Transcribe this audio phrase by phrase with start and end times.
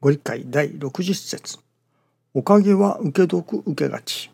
[0.00, 1.58] ご理解第60節
[2.32, 4.30] おかげは受け得受けがち。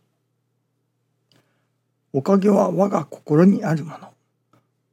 [2.12, 4.12] おかげは我が心にあるもの。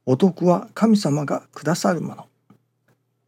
[0.06, 2.26] お得は神様がくださるもの。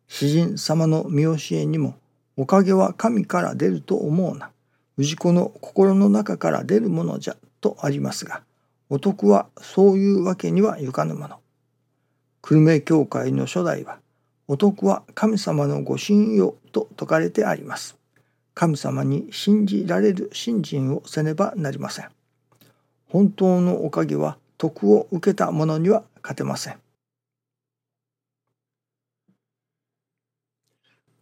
[0.09, 1.96] 詩人様の見教えにも、
[2.39, 4.51] おかげは神から出ると思うな。
[4.97, 8.43] 氏子の心の中から出るものじゃとありますが、
[8.89, 11.41] お得はそういうわけにはいかぬもの。
[12.41, 13.99] 久留米教会の初代は、
[14.47, 17.97] お得は神様のご信用と説かれてあります。
[18.55, 22.09] 神様に信じられる信心をせねばなりません。
[23.09, 26.79] 本当のおかげは徳を受けた者には勝てません。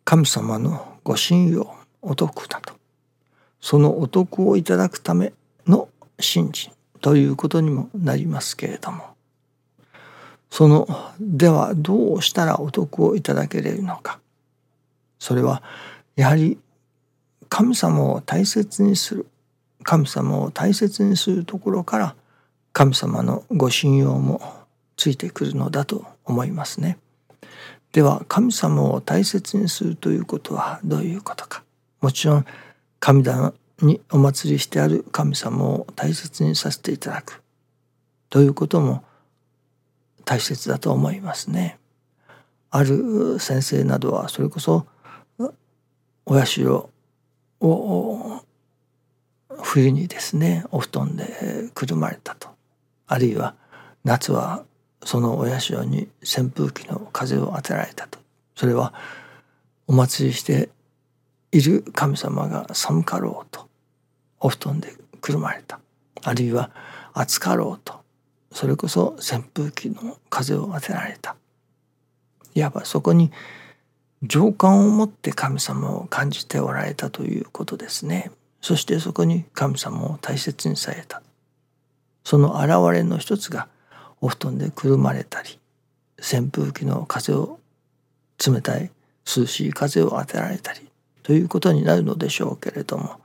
[0.05, 2.75] 神様のご信用お得だと
[3.61, 5.33] そのお得をいただくため
[5.67, 9.12] の信心ということにもなりますけれども
[10.53, 10.87] その
[11.19, 14.21] ではどうしたらお得をいただけれるのか
[15.19, 15.63] それは
[16.15, 16.59] やはり
[17.49, 19.27] 神様を大切にする
[19.83, 22.15] 神様を大切にするところから
[22.75, 24.43] 神様のご信用も
[24.99, 26.99] ついてくるのだと思いますね。
[27.93, 31.63] では神様を大切にするということはどういうことか。
[32.03, 32.47] もちろん
[33.01, 37.43] 神棚にお祭りしてある神様を大切にさせていただく
[38.29, 39.03] ということも
[40.25, 41.79] 大切だと思いますね。
[42.71, 44.87] ある先生などはそれこそ
[46.25, 46.63] お社
[47.61, 48.43] を
[49.63, 52.49] 冬にですねお布団でくるまれたと。
[53.07, 53.55] あるいは
[54.05, 54.65] 夏は
[55.05, 58.19] そのお社に扇風機の風を当てられたと。
[58.55, 58.95] それは
[59.87, 60.71] お祭りして
[61.51, 63.69] いる神様が寒かろうと。
[64.41, 65.79] お布団でくるまれた。
[66.25, 66.71] あるいは
[67.13, 68.02] 暑かろうと。
[68.53, 71.37] それこそ扇風機の風を当てられた。
[72.55, 73.33] いわばそこに
[74.23, 78.31] 情感を持って神様を感じておられたということですね。
[78.61, 81.23] そしてそこに神様を大切にされた。
[82.25, 83.69] その現れの一つが
[84.21, 85.59] お布団でくるまれたり
[86.19, 87.59] 扇風機の風を
[88.45, 88.91] 冷たい
[89.27, 90.81] 涼しい風を当てられたり
[91.23, 93.21] ということになるのでしょうけれども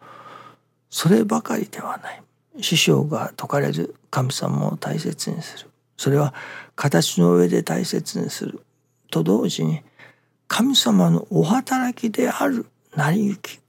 [0.90, 2.22] そればかりではない。
[2.62, 5.70] 師匠が説かれる神様を大切にする。
[5.98, 6.34] それは
[6.76, 8.62] 形の上で大切にする
[9.10, 9.82] と同時に
[10.48, 13.60] 神様のお働きである成り行き。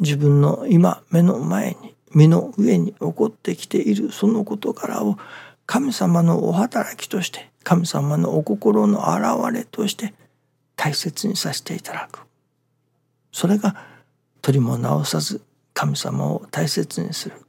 [0.00, 4.12] 自分の今目の前に身の上に起こってきている。
[4.12, 5.16] その事柄を
[5.66, 10.14] 神様のお働きとして神様のお心の表れとして
[10.76, 12.20] 大切にさせていただく。
[13.32, 13.76] それが
[14.42, 15.42] 取りも直さず
[15.74, 17.45] 神様を大切にする。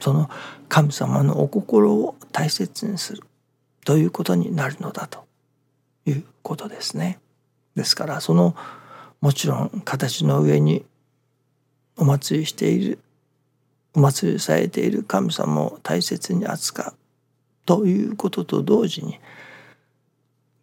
[0.00, 0.28] その
[0.68, 3.22] 神様のお心を大切にする
[3.84, 5.24] ということになるのだと
[6.06, 7.18] いうことですね。
[7.74, 8.54] ですからその
[9.20, 10.84] もちろん形の上に
[11.96, 12.98] お祭りしている
[13.94, 16.94] お祭りされている神様を大切に扱う
[17.64, 19.18] ということと同時に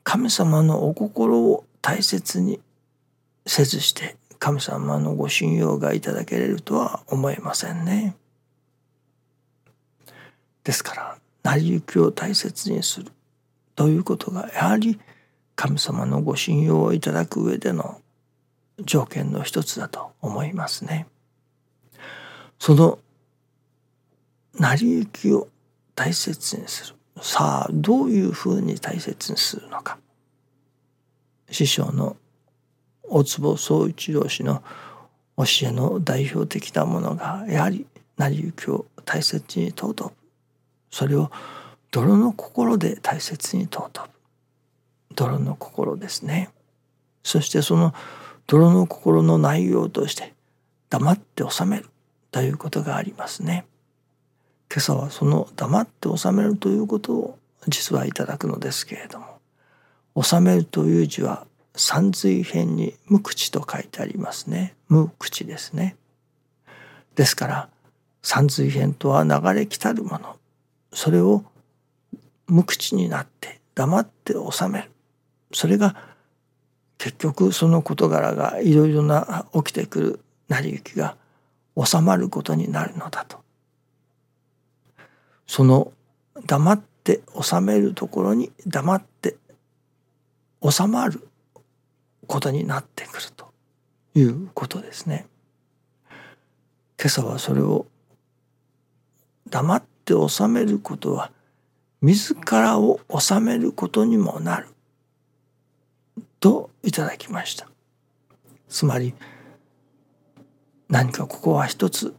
[0.04, 2.60] 神様のお心を大切に
[3.46, 8.16] せずして神様のご信用がいただけれるとは思えませんね。
[10.64, 13.12] ですから成り行きを大切にする
[13.76, 15.00] ということがやはり
[15.56, 18.00] 神様のご信用をいただく上での
[18.80, 21.08] 条件の一つだと思いますね。
[22.60, 23.00] その
[24.54, 25.48] 成り行きを
[25.96, 29.98] 大切にするさあどういうふうに大切にするのか
[31.50, 32.18] 師匠の
[33.04, 34.64] 大坪宗一郎氏の
[35.38, 37.86] 教えの代表的なものがやはり
[38.18, 40.21] 成り行きを大切に尊ぶ
[40.92, 41.32] それを
[41.90, 44.10] 泥の心で大切に尊ぶ。
[45.16, 46.50] 泥の心ですね。
[47.24, 47.94] そしてその
[48.48, 50.34] 泥の心の内容として
[50.90, 51.90] 黙って収める
[52.32, 53.66] ということがありますね。
[54.70, 64.76] 今朝はその黙って収めるということを実はいただくのですけれども収めるという字は三髄編に無口と書いてありますね。
[64.88, 65.96] 無口ですね。
[67.16, 67.70] ですから
[68.22, 70.38] 三髄編とは流れ来たるもの。
[70.94, 71.44] それを
[72.48, 74.92] 無口になって黙って収める
[75.54, 75.96] それが
[76.98, 81.16] 結局その事柄がいろいろな起きてくる成り行きが
[81.82, 83.40] 収まることになるのだと
[85.48, 85.92] その
[86.46, 89.36] 黙って収めるところに黙って
[90.70, 91.28] 収まる
[92.28, 93.52] ことになってくると
[94.16, 95.26] いうことですね。
[96.98, 97.88] 今朝はそれを
[99.50, 101.32] 黙って収めることは
[102.02, 104.68] 自らを収めることにもなる。
[106.40, 107.68] といただきました。
[108.68, 109.14] つまり
[110.90, 112.16] 何かここは一つ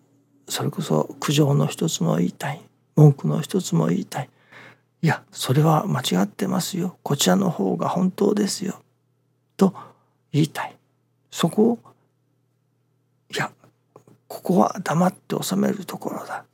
[0.48, 2.60] それこそ苦情の一つも言いたい
[2.94, 4.30] 文句の一つも言いたい。
[5.02, 6.96] いやそれは間違ってますよ。
[7.02, 8.80] こちらの方が本当ですよ。
[9.56, 9.74] と
[10.30, 10.76] 言いたい。
[11.30, 11.78] そこを
[13.34, 13.50] いや
[14.28, 16.44] ここは黙って収めるところだ。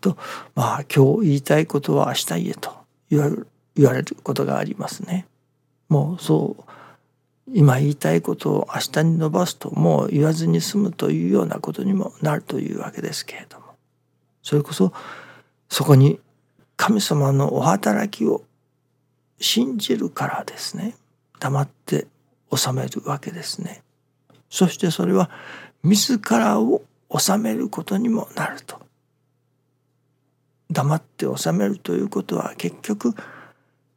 [0.00, 0.16] と
[0.54, 2.72] まあ今日言いたいことは明日言えと
[3.10, 5.26] 言われる言われることがありますね。
[5.88, 6.70] もうそう
[7.52, 13.66] 今言いたいことを明日に伸ばすともう言わずに済むというようなことにもなるというわけですけれども
[14.42, 14.92] それこそ
[15.68, 16.20] そこに
[16.76, 18.44] 神様のお働きを
[19.40, 20.94] 信じるからですね
[21.40, 22.06] 黙って
[22.54, 23.82] 収めるわけですね。
[24.48, 25.30] そしてそれは
[25.82, 26.82] 自らを
[27.16, 28.80] 収めることにもなると。
[30.70, 33.14] 黙って収めるということは結局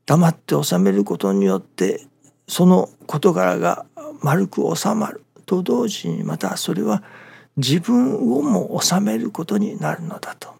[0.06, 2.06] 黙って収めることによって
[2.48, 3.86] その事柄が
[4.22, 7.04] 丸く収まると同時にまたそれは
[7.58, 10.54] 自分をも収めることになるのだと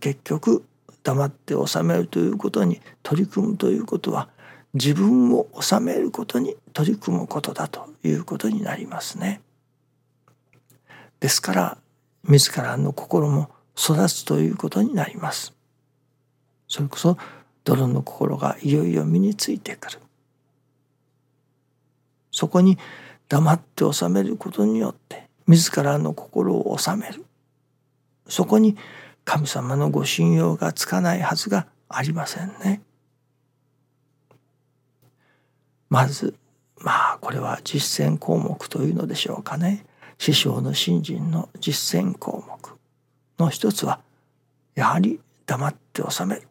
[0.00, 0.64] 結局
[1.02, 4.28] 黙って収めるということに取り組むということは
[4.74, 9.40] 自分を収めることに取り組むことだということになりますね。
[11.18, 11.78] ですから
[12.24, 15.54] 自らの心も育つということになります。
[16.68, 17.16] それこそ
[17.64, 19.98] 泥の心がいよいよ身についてくる。
[22.30, 22.78] そこに
[23.28, 27.24] 黙って収めることによって自らの心を収める。
[28.28, 28.76] そこに
[29.24, 32.82] 神様のご信用がつかないはずがありませんね。
[35.88, 36.34] まず
[36.76, 39.84] まあこれは実践項目というのでしょうかね
[40.18, 42.79] 師匠の信心の実践項目
[43.40, 44.00] の一つは
[44.74, 46.42] やはり黙って収める。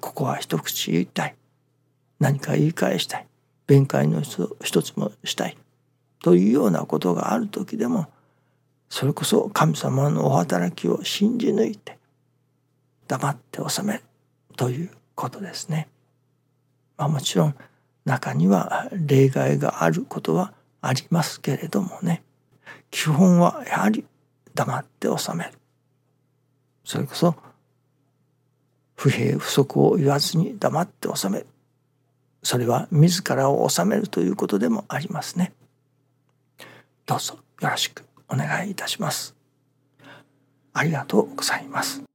[0.00, 1.34] ここは一口言いたい。
[2.18, 3.26] 何か言い返したい。
[3.66, 5.56] 弁解の一つもしたい。
[6.22, 8.06] というようなことがある時でも
[8.90, 11.96] それこそ神様のお働きを信じ抜いて
[13.08, 14.02] 黙って収める
[14.56, 15.88] ということですね。
[16.98, 17.54] まあ、もちろん
[18.04, 20.52] 中には例外があることは
[20.82, 22.22] ありますけれどもね。
[22.90, 24.04] 基本はやはり
[24.60, 25.52] 黙って治める。
[26.84, 27.34] それこそ
[28.94, 31.46] 不平不足を言わずに黙って納める。
[32.42, 35.54] それは自らを治めるということでもありますね。
[37.06, 39.34] どうぞよろしくお願いいたします。
[40.74, 42.09] ありがとうございます。